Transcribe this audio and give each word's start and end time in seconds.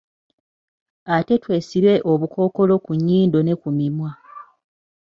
Ate 1.15 1.33
twesibe 1.43 1.93
obukookolo 2.11 2.73
ku 2.85 2.91
nyindo 3.05 3.39
ne 3.43 3.53
ku 3.61 3.69
mimwa. 3.77 4.11